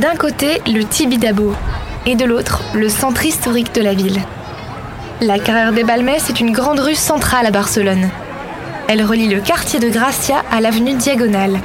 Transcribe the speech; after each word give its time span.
D'un 0.00 0.14
côté, 0.14 0.62
le 0.66 0.82
Tibidabo, 0.82 1.52
et 2.06 2.14
de 2.14 2.24
l'autre, 2.24 2.62
le 2.72 2.88
centre 2.88 3.26
historique 3.26 3.74
de 3.74 3.82
la 3.82 3.92
ville. 3.92 4.18
La 5.20 5.38
Carrère 5.38 5.74
des 5.74 5.84
Balmès 5.84 6.30
est 6.30 6.40
une 6.40 6.52
grande 6.52 6.80
rue 6.80 6.94
centrale 6.94 7.44
à 7.44 7.50
Barcelone. 7.50 8.08
Elle 8.88 9.04
relie 9.04 9.28
le 9.28 9.40
quartier 9.40 9.78
de 9.78 9.90
Gracia 9.90 10.42
à 10.50 10.62
l'avenue 10.62 10.94
Diagonale. 10.94 11.60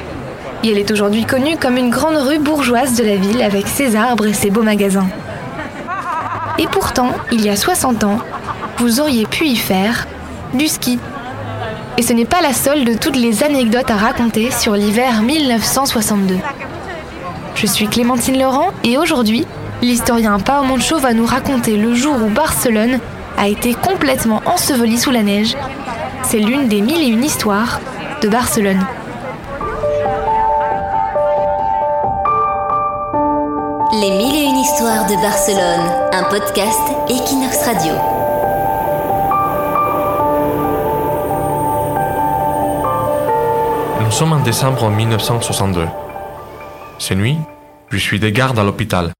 Et 0.64 0.72
elle 0.72 0.78
est 0.78 0.92
aujourd'hui 0.92 1.24
connue 1.24 1.56
comme 1.56 1.78
une 1.78 1.90
grande 1.90 2.18
rue 2.18 2.40
bourgeoise 2.40 2.98
de 2.98 3.06
la 3.06 3.16
ville 3.16 3.42
avec 3.42 3.70
ses 3.70 3.96
arbres 3.96 4.26
et 4.26 4.34
ses 4.34 4.50
beaux 4.50 4.64
magasins. 4.64 5.08
Et 6.60 6.68
pourtant, 6.68 7.12
il 7.32 7.46
y 7.46 7.50
a 7.50 7.56
60 7.56 8.04
ans, 8.04 8.20
vous 8.80 9.00
auriez 9.00 9.28
pu 9.28 9.46
y 9.46 9.56
faire 9.56 10.08
du 10.54 10.68
ski. 10.68 11.00
Et 11.98 12.02
ce 12.02 12.12
n'est 12.12 12.26
pas 12.26 12.42
la 12.42 12.52
seule 12.52 12.84
de 12.84 12.96
toutes 12.96 13.16
les 13.16 13.44
anecdotes 13.44 13.90
à 13.90 13.96
raconter 13.96 14.52
sur 14.52 14.74
l'hiver 14.74 15.22
1962. 15.22 16.36
Je 17.56 17.68
suis 17.68 17.88
Clémentine 17.88 18.38
Laurent 18.38 18.72
et 18.84 18.98
aujourd'hui, 18.98 19.48
l'historien 19.82 20.40
Pao 20.40 20.64
Moncho 20.64 21.00
va 21.00 21.14
nous 21.14 21.26
raconter 21.26 21.78
le 21.78 21.94
jour 21.96 22.16
où 22.22 22.30
Barcelone 22.30 23.00
a 23.38 23.48
été 23.48 23.74
complètement 23.74 24.42
ensevelie 24.46 24.98
sous 24.98 25.12
la 25.12 25.24
neige. 25.24 25.56
C'est 26.24 26.40
l'une 26.40 26.68
des 26.68 26.82
mille 26.82 27.02
et 27.02 27.08
une 27.08 27.24
histoires 27.24 27.80
de 28.22 28.28
Barcelone. 28.28 28.86
Les 33.94 34.12
mille 34.12 34.36
et 34.36 34.44
une 34.44 34.58
histoires 34.58 35.06
de 35.08 35.16
Barcelone, 35.22 35.92
un 36.12 36.24
podcast 36.24 36.82
Equinox 37.08 37.66
Radio. 37.66 37.94
Nous 44.02 44.12
sommes 44.12 44.34
en 44.34 44.40
décembre 44.42 44.90
1962. 44.90 45.88
Ces 46.98 47.16
nuits, 47.16 47.38
je 47.90 47.98
suis 47.98 48.20
de 48.20 48.30
garde 48.30 48.58
à 48.58 48.64
l'hôpital. 48.64 49.12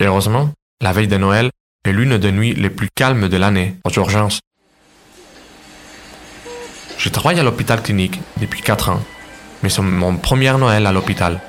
heureusement, 0.00 0.50
la 0.80 0.92
veille 0.92 1.08
de 1.08 1.16
Noël 1.16 1.50
est 1.84 1.92
l'une 1.92 2.16
des 2.18 2.32
nuits 2.32 2.54
les 2.54 2.70
plus 2.70 2.88
calmes 2.94 3.28
de 3.28 3.36
l'année 3.36 3.76
aux 3.84 3.92
urgences. 3.92 4.40
Je 6.96 7.08
travaille 7.08 7.40
à 7.40 7.42
l'hôpital 7.42 7.82
clinique 7.82 8.20
depuis 8.40 8.62
4 8.62 8.90
ans, 8.90 9.02
mais 9.62 9.68
c'est 9.68 9.82
mon 9.82 10.16
premier 10.16 10.52
Noël 10.52 10.86
à 10.86 10.92
l'hôpital. 10.92 11.40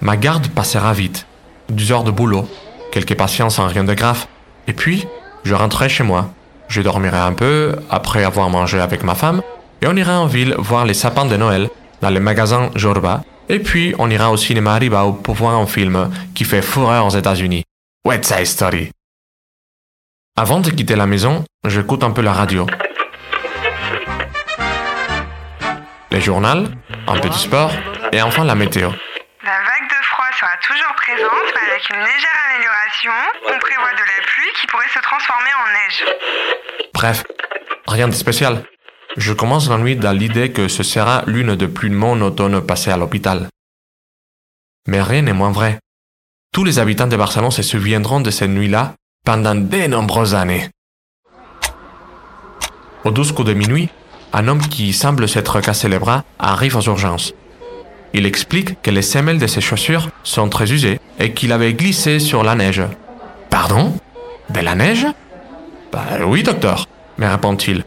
Ma 0.00 0.16
garde 0.16 0.48
passera 0.48 0.92
vite, 0.94 1.26
10 1.68 1.92
heures 1.92 2.04
de 2.04 2.10
boulot, 2.10 2.48
quelques 2.90 3.16
patients 3.16 3.50
sans 3.50 3.66
rien 3.66 3.84
de 3.84 3.94
grave, 3.94 4.26
et 4.66 4.72
puis 4.72 5.06
je 5.44 5.54
rentrerai 5.54 5.90
chez 5.90 6.04
moi. 6.04 6.30
Je 6.68 6.80
dormirai 6.80 7.18
un 7.18 7.34
peu 7.34 7.76
après 7.90 8.24
avoir 8.24 8.48
mangé 8.48 8.80
avec 8.80 9.04
ma 9.04 9.14
femme, 9.14 9.42
et 9.82 9.86
on 9.86 9.96
ira 9.96 10.18
en 10.18 10.26
ville 10.26 10.54
voir 10.58 10.86
les 10.86 10.94
sapins 10.94 11.26
de 11.26 11.36
Noël 11.36 11.68
dans 12.04 12.10
les 12.10 12.20
magasins 12.20 12.70
Jorba, 12.74 13.22
et 13.48 13.60
puis 13.60 13.94
on 13.98 14.10
ira 14.10 14.30
au 14.30 14.36
cinéma 14.36 14.74
Ribao 14.74 15.14
pour 15.14 15.36
voir 15.36 15.54
un 15.54 15.66
film 15.66 16.12
qui 16.34 16.44
fait 16.44 16.60
fureur 16.60 17.06
aux 17.06 17.16
États-Unis. 17.16 17.64
West 18.06 18.24
Side 18.26 18.44
Story. 18.44 18.90
Avant 20.36 20.60
de 20.60 20.68
quitter 20.68 20.96
la 20.96 21.06
maison, 21.06 21.46
j'écoute 21.66 22.04
un 22.04 22.10
peu 22.10 22.20
la 22.20 22.34
radio. 22.34 22.66
Les 26.10 26.20
journaux, 26.20 26.68
un 27.08 27.18
peu 27.20 27.30
de 27.30 27.40
sport, 27.46 27.72
et 28.12 28.20
enfin 28.20 28.44
la 28.44 28.54
météo. 28.54 28.90
La 29.42 29.58
vague 29.68 29.88
de 29.88 30.00
froid 30.04 30.30
sera 30.38 30.56
toujours 30.60 30.94
présente, 30.96 31.48
mais 31.54 31.70
avec 31.70 31.88
une 31.88 32.00
légère 32.00 32.38
amélioration. 32.50 33.16
On 33.46 33.58
prévoit 33.58 33.92
de 33.92 34.04
la 34.12 34.20
pluie 34.26 34.52
qui 34.60 34.66
pourrait 34.66 34.92
se 34.92 35.00
transformer 35.00 35.54
en 35.62 35.66
neige. 35.72 36.04
Bref, 36.92 37.24
rien 37.86 38.08
de 38.08 38.14
spécial. 38.14 38.62
Je 39.16 39.32
commence 39.32 39.68
la 39.68 39.78
nuit 39.78 39.96
dans 39.96 40.12
l'idée 40.12 40.50
que 40.50 40.66
ce 40.66 40.82
sera 40.82 41.22
l'une 41.26 41.54
des 41.54 41.68
plus 41.68 41.90
monotones 41.90 42.60
passées 42.60 42.90
à 42.90 42.96
l'hôpital. 42.96 43.48
Mais 44.88 45.00
rien 45.00 45.22
n'est 45.22 45.32
moins 45.32 45.52
vrai. 45.52 45.78
Tous 46.52 46.64
les 46.64 46.78
habitants 46.78 47.06
de 47.06 47.16
Barcelone 47.16 47.52
se 47.52 47.62
souviendront 47.62 48.20
de 48.20 48.30
cette 48.30 48.50
nuit-là 48.50 48.94
pendant 49.24 49.54
de 49.54 49.86
nombreuses 49.86 50.34
années. 50.34 50.68
Au 53.04 53.10
douze 53.10 53.32
coups 53.32 53.48
de 53.48 53.54
minuit, 53.54 53.88
un 54.32 54.48
homme 54.48 54.66
qui 54.66 54.92
semble 54.92 55.28
s'être 55.28 55.60
cassé 55.60 55.88
les 55.88 55.98
bras 55.98 56.24
arrive 56.38 56.76
aux 56.76 56.82
urgences. 56.82 57.34
Il 58.14 58.26
explique 58.26 58.80
que 58.82 58.90
les 58.90 59.02
semelles 59.02 59.38
de 59.38 59.46
ses 59.46 59.60
chaussures 59.60 60.08
sont 60.24 60.48
très 60.48 60.72
usées 60.72 60.98
et 61.20 61.32
qu'il 61.32 61.52
avait 61.52 61.74
glissé 61.74 62.18
sur 62.18 62.42
la 62.42 62.54
neige. 62.54 62.82
Pardon? 63.48 63.96
De 64.50 64.60
la 64.60 64.74
neige? 64.74 65.06
Bah 65.92 66.04
oui, 66.26 66.42
docteur, 66.42 66.86
me 67.18 67.26
répond-il. 67.26 67.84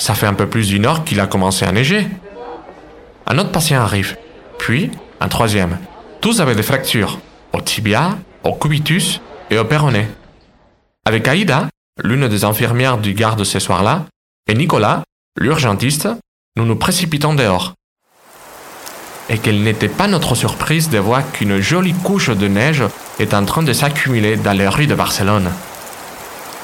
Ça 0.00 0.14
fait 0.14 0.26
un 0.26 0.32
peu 0.32 0.46
plus 0.46 0.68
d'une 0.68 0.86
heure 0.86 1.04
qu'il 1.04 1.20
a 1.20 1.26
commencé 1.26 1.66
à 1.66 1.72
neiger. 1.72 2.08
Un 3.26 3.36
autre 3.36 3.52
patient 3.52 3.82
arrive, 3.82 4.16
puis 4.58 4.90
un 5.20 5.28
troisième. 5.28 5.76
Tous 6.22 6.40
avaient 6.40 6.54
des 6.54 6.62
fractures, 6.62 7.18
au 7.52 7.60
tibia, 7.60 8.16
au 8.42 8.54
cubitus 8.54 9.20
et 9.50 9.58
au 9.58 9.64
péroné. 9.66 10.08
Avec 11.04 11.28
Aïda, 11.28 11.68
l'une 12.02 12.28
des 12.28 12.44
infirmières 12.44 12.96
du 12.96 13.12
garde 13.12 13.44
ce 13.44 13.58
soir-là, 13.58 14.06
et 14.48 14.54
Nicolas, 14.54 15.02
l'urgentiste, 15.36 16.08
nous 16.56 16.64
nous 16.64 16.76
précipitons 16.76 17.34
dehors. 17.34 17.74
Et 19.28 19.36
quelle 19.36 19.62
n'était 19.62 19.88
pas 19.88 20.06
notre 20.06 20.34
surprise 20.34 20.88
de 20.88 20.98
voir 20.98 21.30
qu'une 21.30 21.60
jolie 21.60 21.92
couche 21.92 22.30
de 22.30 22.48
neige 22.48 22.84
est 23.18 23.34
en 23.34 23.44
train 23.44 23.62
de 23.62 23.74
s'accumuler 23.74 24.38
dans 24.38 24.56
les 24.56 24.66
rues 24.66 24.86
de 24.86 24.94
Barcelone. 24.94 25.50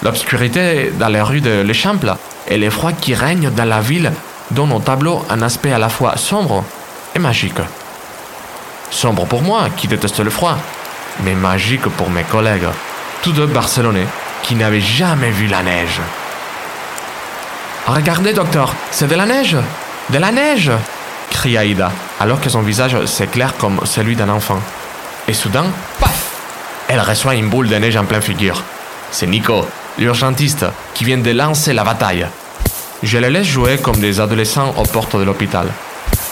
L'obscurité 0.02 0.92
dans 0.98 1.08
les 1.08 1.22
rues 1.22 1.40
de 1.40 1.62
l'Échample 1.62 2.14
et 2.48 2.58
l'effroi 2.58 2.92
qui 2.92 3.14
règne 3.14 3.50
dans 3.50 3.64
la 3.64 3.80
ville 3.80 4.12
donnent 4.50 4.72
au 4.72 4.80
tableau 4.80 5.24
un 5.30 5.42
aspect 5.42 5.72
à 5.72 5.78
la 5.78 5.88
fois 5.88 6.16
sombre 6.16 6.64
et 7.14 7.18
magique. 7.18 7.58
Sombre 8.90 9.26
pour 9.26 9.42
moi, 9.42 9.68
qui 9.76 9.88
déteste 9.88 10.20
le 10.20 10.30
froid, 10.30 10.56
mais 11.24 11.34
magique 11.34 11.88
pour 11.88 12.10
mes 12.10 12.22
collègues, 12.22 12.68
tous 13.22 13.32
deux 13.32 13.46
barcelonais, 13.46 14.06
qui 14.42 14.54
n'avaient 14.54 14.80
jamais 14.80 15.30
vu 15.30 15.46
la 15.46 15.62
neige. 15.62 16.00
Regardez, 17.86 18.32
docteur, 18.32 18.74
c'est 18.90 19.08
de 19.08 19.14
la 19.14 19.26
neige 19.26 19.56
De 20.10 20.18
la 20.18 20.30
neige 20.30 20.70
cria 21.30 21.64
Ida, 21.64 21.90
alors 22.20 22.40
que 22.40 22.48
son 22.48 22.62
visage 22.62 23.04
s'éclaire 23.06 23.56
comme 23.56 23.80
celui 23.84 24.14
d'un 24.16 24.28
enfant. 24.28 24.60
Et 25.28 25.32
soudain, 25.32 25.66
paf 25.98 26.30
Elle 26.88 27.00
reçoit 27.00 27.34
une 27.34 27.48
boule 27.48 27.68
de 27.68 27.76
neige 27.76 27.96
en 27.96 28.04
pleine 28.04 28.22
figure. 28.22 28.62
C'est 29.10 29.26
Nico, 29.26 29.66
l'urgentiste, 29.98 30.66
qui 30.94 31.04
vient 31.04 31.18
de 31.18 31.30
lancer 31.30 31.72
la 31.72 31.84
bataille. 31.84 32.26
Je 33.02 33.18
les 33.18 33.30
laisse 33.30 33.46
jouer 33.46 33.78
comme 33.78 33.98
des 33.98 34.20
adolescents 34.20 34.74
aux 34.76 34.84
portes 34.84 35.16
de 35.16 35.22
l'hôpital. 35.22 35.68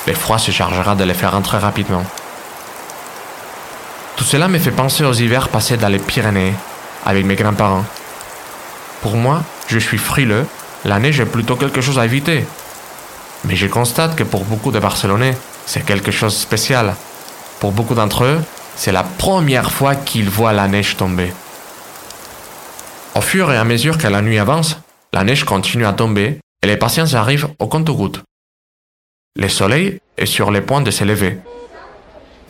L'effroi 0.07 0.39
se 0.39 0.51
chargera 0.51 0.95
de 0.95 1.05
les 1.05 1.15
faire 1.15 1.35
entrer 1.35 1.59
rapidement. 1.59 2.05
Tout 4.17 4.25
cela 4.25 4.49
me 4.49 4.59
fait 4.59 4.71
penser 4.71 5.05
aux 5.05 5.13
hivers 5.13 5.49
passés 5.49 5.77
dans 5.77 5.89
les 5.89 5.99
Pyrénées, 5.99 6.55
avec 7.05 7.25
mes 7.25 7.35
grands-parents. 7.35 7.85
Pour 9.03 9.17
moi, 9.17 9.43
je 9.67 9.79
suis 9.79 9.99
frileux, 9.99 10.47
la 10.85 10.99
neige 10.99 11.21
est 11.21 11.27
plutôt 11.27 11.57
quelque 11.57 11.81
chose 11.81 11.99
à 11.99 12.05
éviter. 12.05 12.47
Mais 13.45 13.57
je 13.57 13.67
constate 13.67 14.17
que 14.17 14.25
pour 14.25 14.45
beaucoup 14.45 14.71
de 14.71 14.79
Barcelonais, 14.79 15.37
c'est 15.67 15.85
quelque 15.85 16.11
chose 16.11 16.35
de 16.35 16.39
spécial. 16.39 16.95
Pour 17.61 17.73
beaucoup 17.73 17.95
d'entre 17.95 18.25
eux, 18.25 18.43
c'est 18.77 18.93
la 18.93 19.03
première 19.03 19.71
fois 19.71 19.95
qu'ils 19.95 20.31
voient 20.31 20.53
la 20.53 20.69
neige 20.69 20.97
tomber. 20.97 21.33
Au 23.15 23.21
fur 23.21 23.53
et 23.53 23.57
à 23.57 23.63
mesure 23.63 23.97
que 23.97 24.09
la 24.09 24.23
nuit 24.23 24.41
avance, 24.41 24.77
la 25.13 25.23
neige 25.23 25.45
continue 25.45 25.87
à 25.87 25.93
tomber 25.93 26.41
et 26.63 26.67
les 26.67 26.77
patients 26.77 27.15
arrivent 27.15 27.49
au 27.61 27.69
compte-gouttes. 27.69 28.23
Le 29.37 29.49
soleil 29.49 30.01
est 30.19 30.27
sur 30.27 30.51
le 30.51 30.63
point 30.63 30.81
de 30.81 30.91
s'élever. 30.91 31.39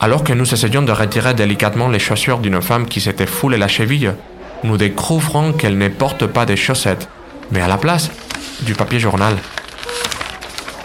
Alors 0.00 0.24
que 0.24 0.32
nous 0.32 0.54
essayons 0.54 0.80
de 0.80 0.92
retirer 0.92 1.34
délicatement 1.34 1.88
les 1.88 1.98
chaussures 1.98 2.38
d'une 2.38 2.62
femme 2.62 2.86
qui 2.86 3.02
s'était 3.02 3.26
foulée 3.26 3.58
la 3.58 3.68
cheville, 3.68 4.14
nous 4.62 4.78
découvrons 4.78 5.52
qu'elle 5.52 5.76
ne 5.76 5.88
porte 5.88 6.26
pas 6.26 6.46
de 6.46 6.56
chaussettes, 6.56 7.08
mais 7.50 7.60
à 7.60 7.68
la 7.68 7.76
place, 7.76 8.10
du 8.62 8.74
papier 8.74 8.98
journal. 8.98 9.36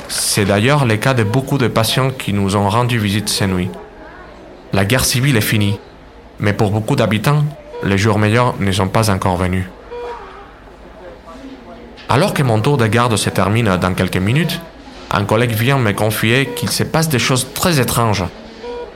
C'est 0.09 0.43
d'ailleurs 0.43 0.85
le 0.85 0.97
cas 0.97 1.13
de 1.13 1.23
beaucoup 1.23 1.57
de 1.57 1.69
patients 1.69 2.11
qui 2.11 2.33
nous 2.33 2.57
ont 2.57 2.67
rendu 2.67 2.99
visite 2.99 3.29
ces 3.29 3.47
nuits. 3.47 3.69
La 4.73 4.83
guerre 4.83 5.05
civile 5.05 5.37
est 5.37 5.41
finie, 5.41 5.79
mais 6.39 6.51
pour 6.53 6.71
beaucoup 6.71 6.97
d'habitants, 6.97 7.45
les 7.83 7.97
jours 7.97 8.19
meilleurs 8.19 8.55
ne 8.59 8.71
sont 8.71 8.89
pas 8.89 9.09
encore 9.09 9.37
venus. 9.37 9.65
Alors 12.11 12.33
que 12.33 12.41
mon 12.41 12.59
tour 12.59 12.77
de 12.77 12.87
garde 12.87 13.15
se 13.17 13.29
termine 13.29 13.77
dans 13.77 13.93
quelques 13.93 14.17
minutes, 14.17 14.59
un 15.11 15.25
collègue 15.25 15.51
vient 15.51 15.77
me 15.77 15.91
confier 15.93 16.49
qu'il 16.55 16.69
se 16.69 16.83
passe 16.83 17.07
des 17.07 17.19
choses 17.19 17.47
très 17.53 17.79
étranges. 17.79 18.25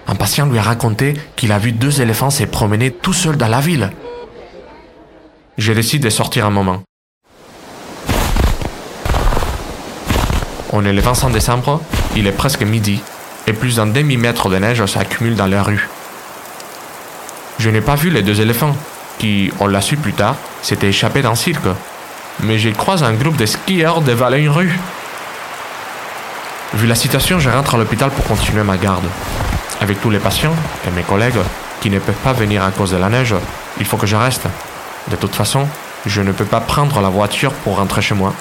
Un 0.07 0.15
patient 0.15 0.47
lui 0.47 0.57
a 0.57 0.63
raconté 0.63 1.13
qu'il 1.35 1.51
a 1.51 1.59
vu 1.59 1.73
deux 1.73 2.01
éléphants 2.01 2.31
se 2.31 2.43
promener 2.45 2.89
tout 2.89 3.13
seuls 3.13 3.37
dans 3.37 3.47
la 3.47 3.61
ville. 3.61 3.91
Je 5.59 5.73
décide 5.73 6.01
de 6.01 6.09
sortir 6.09 6.47
un 6.47 6.49
moment. 6.49 6.81
On 10.71 10.83
est 10.83 10.91
le 10.91 11.01
25 11.01 11.29
décembre, 11.29 11.81
il 12.15 12.25
est 12.25 12.31
presque 12.31 12.63
midi, 12.63 12.99
et 13.45 13.53
plus 13.53 13.75
d'un 13.75 13.85
demi-mètre 13.85 14.49
de 14.49 14.57
neige 14.57 14.83
s'accumule 14.87 15.35
dans 15.35 15.45
les 15.45 15.59
rues. 15.59 15.87
Je 17.59 17.69
n'ai 17.69 17.81
pas 17.81 17.93
vu 17.93 18.09
les 18.09 18.23
deux 18.23 18.41
éléphants, 18.41 18.75
qui, 19.19 19.51
on 19.59 19.67
l'a 19.67 19.81
su 19.81 19.97
plus 19.97 20.13
tard, 20.13 20.35
s'étaient 20.63 20.89
échappés 20.89 21.21
d'un 21.21 21.35
cirque. 21.35 21.67
Mais 22.41 22.57
j'ai 22.57 22.71
croisé 22.71 23.05
un 23.05 23.13
groupe 23.13 23.37
de 23.37 23.45
skieurs 23.45 24.01
dévaler 24.01 24.39
une 24.39 24.49
rue. 24.49 24.77
Vu 26.73 26.87
la 26.87 26.95
situation, 26.95 27.39
je 27.39 27.49
rentre 27.49 27.75
à 27.75 27.77
l'hôpital 27.77 28.09
pour 28.09 28.25
continuer 28.25 28.63
ma 28.63 28.77
garde. 28.77 29.05
Avec 29.79 30.01
tous 30.01 30.09
les 30.09 30.19
patients 30.19 30.55
et 30.87 30.91
mes 30.91 31.03
collègues, 31.03 31.39
qui 31.81 31.89
ne 31.89 31.99
peuvent 31.99 32.15
pas 32.23 32.33
venir 32.33 32.63
à 32.63 32.71
cause 32.71 32.91
de 32.91 32.97
la 32.97 33.09
neige, 33.09 33.35
il 33.79 33.85
faut 33.85 33.97
que 33.97 34.07
je 34.07 34.15
reste. 34.15 34.47
De 35.09 35.15
toute 35.15 35.35
façon, 35.35 35.67
je 36.05 36.21
ne 36.21 36.31
peux 36.31 36.45
pas 36.45 36.61
prendre 36.61 37.01
la 37.01 37.09
voiture 37.09 37.51
pour 37.51 37.77
rentrer 37.77 38.01
chez 38.01 38.15
moi. 38.15 38.33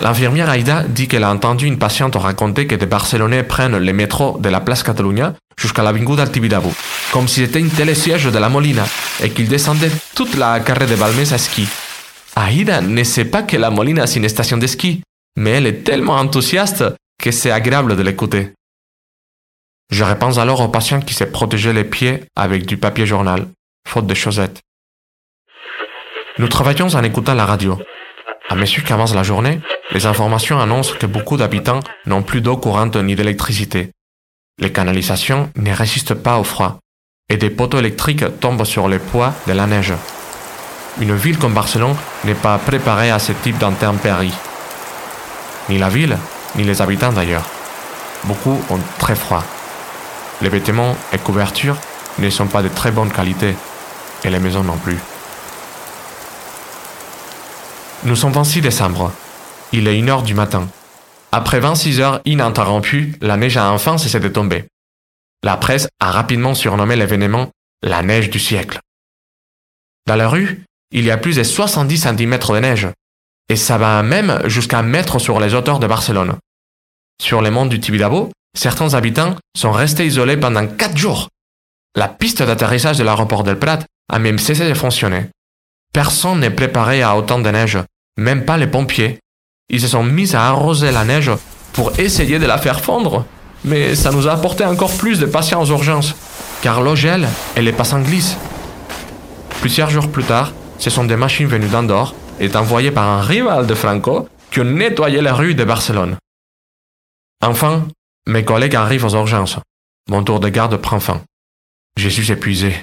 L'infirmière 0.00 0.48
Aïda 0.48 0.84
dit 0.86 1.08
qu'elle 1.08 1.24
a 1.24 1.30
entendu 1.30 1.66
une 1.66 1.78
patiente 1.78 2.14
raconter 2.14 2.66
que 2.66 2.76
des 2.76 2.86
Barcelonais 2.86 3.42
prennent 3.42 3.78
les 3.78 3.92
métros 3.92 4.38
de 4.38 4.48
la 4.48 4.60
place 4.60 4.82
Catalunya 4.82 5.34
jusqu'à 5.56 5.82
l'avinguda 5.82 6.26
Tibidabo, 6.26 6.72
comme 7.12 7.26
si 7.26 7.40
c'était 7.40 7.58
une 7.58 7.70
télésiège 7.70 8.26
de 8.26 8.38
la 8.38 8.48
Molina, 8.48 8.84
et 9.22 9.30
qu'ils 9.30 9.48
descendaient 9.48 9.90
toute 10.14 10.36
la 10.36 10.60
carrée 10.60 10.86
de 10.86 10.94
Balmés 10.94 11.32
à 11.32 11.38
ski. 11.38 11.66
Aïda 12.40 12.80
ne 12.82 13.02
sait 13.02 13.24
pas 13.24 13.42
que 13.42 13.56
la 13.56 13.68
Molina 13.68 14.06
c'est 14.06 14.20
une 14.20 14.28
station 14.28 14.58
de 14.58 14.66
ski, 14.68 15.02
mais 15.36 15.50
elle 15.50 15.66
est 15.66 15.82
tellement 15.82 16.14
enthousiaste 16.14 16.84
que 17.20 17.32
c'est 17.32 17.50
agréable 17.50 17.96
de 17.96 18.02
l'écouter. 18.02 18.52
Je 19.90 20.04
repense 20.04 20.38
alors 20.38 20.60
au 20.60 20.68
patient 20.68 21.00
qui 21.00 21.14
s'est 21.14 21.32
protégé 21.32 21.72
les 21.72 21.82
pieds 21.82 22.22
avec 22.36 22.64
du 22.64 22.76
papier 22.76 23.06
journal, 23.06 23.48
faute 23.88 24.06
de 24.06 24.14
chaussettes. 24.14 24.60
Nous 26.38 26.46
travaillons 26.46 26.94
en 26.94 27.02
écoutant 27.02 27.34
la 27.34 27.44
radio. 27.44 27.76
À 28.48 28.54
mesure 28.54 28.84
qu'avance 28.84 29.16
la 29.16 29.24
journée, 29.24 29.60
les 29.90 30.06
informations 30.06 30.60
annoncent 30.60 30.94
que 30.94 31.06
beaucoup 31.06 31.38
d'habitants 31.38 31.80
n'ont 32.06 32.22
plus 32.22 32.40
d'eau 32.40 32.56
courante 32.56 32.94
ni 32.94 33.16
d'électricité. 33.16 33.90
Les 34.60 34.72
canalisations 34.72 35.50
ne 35.56 35.72
résistent 35.72 36.14
pas 36.14 36.38
au 36.38 36.44
froid 36.44 36.78
et 37.28 37.36
des 37.36 37.50
poteaux 37.50 37.80
électriques 37.80 38.38
tombent 38.38 38.64
sur 38.64 38.88
les 38.88 39.00
poids 39.00 39.34
de 39.48 39.52
la 39.54 39.66
neige. 39.66 39.94
Une 41.00 41.14
ville 41.14 41.38
comme 41.38 41.54
Barcelone 41.54 41.94
n'est 42.24 42.34
pas 42.34 42.58
préparée 42.58 43.10
à 43.10 43.18
ce 43.18 43.32
type 43.32 43.58
d'intempéries. 43.58 44.34
Ni 45.68 45.78
la 45.78 45.88
ville, 45.88 46.18
ni 46.56 46.64
les 46.64 46.82
habitants 46.82 47.12
d'ailleurs. 47.12 47.44
Beaucoup 48.24 48.60
ont 48.70 48.80
très 48.98 49.14
froid. 49.14 49.44
Les 50.40 50.48
vêtements 50.48 50.96
et 51.12 51.18
couvertures 51.18 51.76
ne 52.18 52.30
sont 52.30 52.46
pas 52.46 52.62
de 52.62 52.68
très 52.68 52.90
bonne 52.90 53.12
qualité, 53.12 53.54
et 54.24 54.30
les 54.30 54.40
maisons 54.40 54.64
non 54.64 54.76
plus. 54.76 54.98
Nous 58.04 58.16
sommes 58.16 58.32
26 58.32 58.60
décembre. 58.60 59.12
Il 59.72 59.86
est 59.86 60.00
1 60.00 60.08
heure 60.08 60.22
du 60.22 60.34
matin. 60.34 60.68
Après 61.30 61.60
26 61.60 62.00
heures 62.00 62.20
ininterrompues, 62.24 63.16
la 63.20 63.36
neige 63.36 63.56
a 63.56 63.70
enfin 63.70 63.98
cessé 63.98 64.18
de 64.18 64.28
tomber. 64.28 64.64
La 65.44 65.56
presse 65.56 65.88
a 66.00 66.10
rapidement 66.10 66.54
surnommé 66.54 66.96
l'événement 66.96 67.50
la 67.82 68.02
neige 68.02 68.30
du 68.30 68.40
siècle. 68.40 68.80
Dans 70.06 70.16
la 70.16 70.28
rue, 70.28 70.64
il 70.90 71.04
y 71.04 71.10
a 71.10 71.16
plus 71.16 71.36
de 71.36 71.42
70 71.42 71.98
cm 71.98 72.38
de 72.38 72.58
neige, 72.58 72.88
et 73.48 73.56
ça 73.56 73.78
va 73.78 74.02
même 74.02 74.40
jusqu'à 74.46 74.82
mettre 74.82 75.18
sur 75.18 75.40
les 75.40 75.54
hauteurs 75.54 75.78
de 75.78 75.86
Barcelone. 75.86 76.36
Sur 77.20 77.42
les 77.42 77.50
monts 77.50 77.66
du 77.66 77.80
Tibidabo, 77.80 78.30
certains 78.56 78.94
habitants 78.94 79.36
sont 79.56 79.72
restés 79.72 80.06
isolés 80.06 80.36
pendant 80.36 80.66
4 80.66 80.96
jours. 80.96 81.28
La 81.96 82.08
piste 82.08 82.42
d'atterrissage 82.42 82.98
de 82.98 83.04
l'aéroport 83.04 83.42
del 83.42 83.58
Prat 83.58 83.80
a 84.10 84.18
même 84.18 84.38
cessé 84.38 84.68
de 84.68 84.74
fonctionner. 84.74 85.26
Personne 85.92 86.40
n'est 86.40 86.50
préparé 86.50 87.02
à 87.02 87.16
autant 87.16 87.38
de 87.38 87.50
neige, 87.50 87.78
même 88.18 88.44
pas 88.44 88.56
les 88.56 88.66
pompiers. 88.66 89.18
Ils 89.70 89.80
se 89.80 89.88
sont 89.88 90.04
mis 90.04 90.36
à 90.36 90.48
arroser 90.48 90.92
la 90.92 91.04
neige 91.04 91.32
pour 91.72 91.98
essayer 91.98 92.38
de 92.38 92.46
la 92.46 92.58
faire 92.58 92.80
fondre. 92.80 93.24
Mais 93.64 93.94
ça 93.94 94.12
nous 94.12 94.28
a 94.28 94.32
apporté 94.32 94.64
encore 94.64 94.96
plus 94.96 95.18
de 95.18 95.26
patients 95.26 95.62
aux 95.62 95.70
urgences, 95.70 96.14
car 96.62 96.80
l'eau 96.80 96.94
gèle 96.94 97.26
et 97.56 97.62
les 97.62 97.72
passants 97.72 98.00
glissent. 98.00 98.36
Plusieurs 99.60 99.90
jours 99.90 100.08
plus 100.08 100.22
tard, 100.22 100.52
ce 100.78 100.90
sont 100.90 101.04
des 101.04 101.16
machines 101.16 101.46
venues 101.46 101.68
d'Andorre 101.68 102.14
et 102.40 102.54
envoyées 102.56 102.90
par 102.90 103.08
un 103.08 103.20
rival 103.20 103.66
de 103.66 103.74
Franco 103.74 104.28
qui 104.50 104.60
ont 104.60 104.64
nettoyé 104.64 105.20
les 105.20 105.30
rues 105.30 105.54
de 105.54 105.64
Barcelone. 105.64 106.16
Enfin, 107.42 107.86
mes 108.26 108.44
collègues 108.44 108.76
arrivent 108.76 109.04
aux 109.04 109.14
urgences. 109.14 109.58
Mon 110.08 110.24
tour 110.24 110.40
de 110.40 110.48
garde 110.48 110.76
prend 110.76 111.00
fin. 111.00 111.22
Je 111.96 112.08
suis 112.08 112.30
épuisé, 112.32 112.74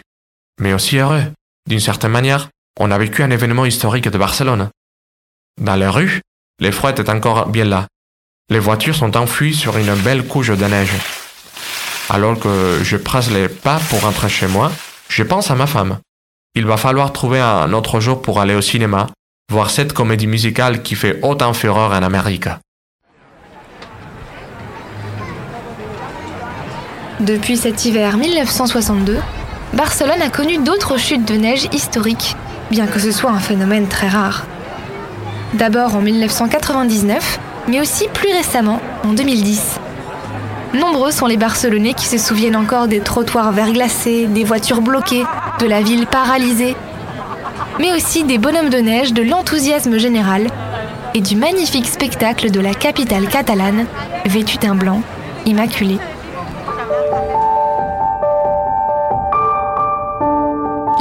mais 0.59 0.73
aussi 0.73 0.97
heureux. 0.97 1.23
D'une 1.67 1.79
certaine 1.79 2.11
manière, 2.11 2.49
on 2.79 2.91
a 2.91 2.97
vécu 2.97 3.23
un 3.23 3.31
événement 3.31 3.65
historique 3.65 4.09
de 4.09 4.17
Barcelone. 4.17 4.69
Dans 5.59 5.75
les 5.75 5.87
rues, 5.87 6.21
les 6.59 6.71
froids 6.71 6.91
étaient 6.91 7.09
encore 7.09 7.47
bien 7.47 7.65
là. 7.65 7.87
Les 8.49 8.59
voitures 8.59 8.95
sont 8.95 9.17
enfuies 9.17 9.55
sur 9.55 9.77
une 9.77 9.95
belle 9.95 10.27
couche 10.27 10.49
de 10.49 10.65
neige. 10.65 10.93
Alors 12.09 12.39
que 12.39 12.81
je 12.83 12.97
presse 12.97 13.31
les 13.31 13.49
pas 13.49 13.79
pour 13.89 14.01
rentrer 14.01 14.29
chez 14.29 14.47
moi, 14.47 14.71
je 15.09 15.23
pense 15.23 15.49
à 15.49 15.55
ma 15.55 15.65
femme. 15.65 15.99
Il 16.57 16.65
va 16.65 16.77
falloir 16.77 17.11
trouver 17.11 17.41
un 17.41 17.73
autre 17.73 17.99
jour 17.99 18.21
pour 18.21 18.39
aller 18.39 18.55
au 18.55 18.61
cinéma, 18.61 19.07
voir 19.51 19.69
cette 19.69 19.91
comédie 19.91 20.25
musicale 20.25 20.83
qui 20.83 20.95
fait 20.95 21.19
autant 21.21 21.53
fureur 21.53 21.91
en 21.91 22.01
Amérique. 22.01 22.47
Depuis 27.19 27.57
cet 27.57 27.83
hiver 27.83 28.15
1962, 28.15 29.19
Barcelone 29.73 30.21
a 30.21 30.29
connu 30.29 30.57
d'autres 30.57 30.97
chutes 30.97 31.27
de 31.27 31.35
neige 31.35 31.67
historiques, 31.73 32.37
bien 32.71 32.87
que 32.87 32.99
ce 32.99 33.11
soit 33.11 33.31
un 33.31 33.39
phénomène 33.39 33.87
très 33.87 34.07
rare. 34.07 34.45
D'abord 35.55 35.95
en 35.95 36.01
1999, 36.01 37.39
mais 37.67 37.81
aussi 37.81 38.07
plus 38.13 38.31
récemment, 38.31 38.79
en 39.03 39.11
2010. 39.11 39.79
Nombreux 40.73 41.11
sont 41.11 41.27
les 41.27 41.37
Barcelonais 41.37 41.93
qui 41.93 42.05
se 42.05 42.17
souviennent 42.17 42.55
encore 42.55 42.87
des 42.87 42.99
trottoirs 42.99 43.51
verglacés, 43.51 44.27
des 44.27 44.43
voitures 44.43 44.81
bloquées, 44.81 45.23
de 45.59 45.67
la 45.67 45.81
ville 45.81 46.07
paralysée, 46.07 46.75
mais 47.79 47.93
aussi 47.93 48.23
des 48.23 48.37
bonhommes 48.37 48.69
de 48.69 48.77
neige, 48.77 49.13
de 49.13 49.21
l'enthousiasme 49.21 49.97
général 49.97 50.47
et 51.13 51.21
du 51.21 51.35
magnifique 51.35 51.87
spectacle 51.87 52.51
de 52.51 52.59
la 52.59 52.73
capitale 52.73 53.27
catalane, 53.27 53.85
vêtue 54.25 54.57
d'un 54.57 54.75
blanc, 54.75 55.01
immaculé. 55.45 55.97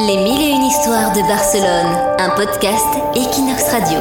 Les 0.06 0.16
mille 0.16 0.42
et 0.42 0.50
une 0.50 0.64
histoires 0.64 1.12
de 1.12 1.20
Barcelone, 1.22 1.96
un 2.18 2.30
podcast 2.30 2.86
Equinox 3.14 3.70
Radio. 3.72 4.00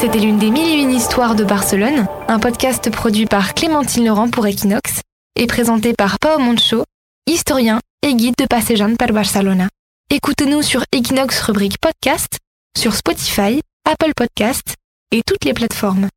C'était 0.00 0.18
l'une 0.18 0.38
des 0.38 0.50
mille 0.50 0.66
et 0.66 0.82
une 0.82 0.92
histoires 0.92 1.34
de 1.34 1.44
Barcelone, 1.44 2.06
un 2.26 2.38
podcast 2.38 2.90
produit 2.90 3.26
par 3.26 3.52
Clémentine 3.52 4.06
Laurent 4.06 4.30
pour 4.30 4.46
Equinox 4.46 5.02
et 5.36 5.46
présenté 5.46 5.92
par 5.92 6.18
Pao 6.18 6.38
Moncho, 6.38 6.84
historien 7.26 7.80
et 8.02 8.14
guide 8.14 8.34
de 8.38 8.46
Passejan 8.46 8.96
per 8.96 9.12
Barcelona. 9.12 9.68
Écoutez-nous 10.08 10.62
sur 10.62 10.84
Equinox 10.92 11.42
rubrique 11.42 11.76
podcast, 11.82 12.38
sur 12.78 12.94
Spotify, 12.94 13.60
Apple 13.84 14.12
Podcast 14.16 14.74
et 15.12 15.20
toutes 15.26 15.44
les 15.44 15.52
plateformes. 15.52 16.08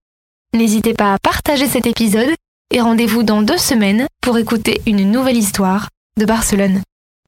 N'hésitez 0.55 0.93
pas 0.93 1.13
à 1.13 1.17
partager 1.21 1.67
cet 1.67 1.85
épisode 1.85 2.33
et 2.71 2.79
rendez-vous 2.79 3.23
dans 3.23 3.41
deux 3.41 3.57
semaines 3.57 4.07
pour 4.21 4.37
écouter 4.37 4.81
une 4.87 5.11
nouvelle 5.11 5.35
histoire 5.35 5.89
de 6.17 6.23
Barcelone. 6.23 6.81